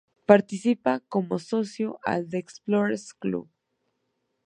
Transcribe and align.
Participa 0.25 0.99
como 1.01 1.37
socio 1.37 1.99
al 2.03 2.27
"The 2.27 2.39
Explorers 2.39 3.13
Club". 3.13 3.47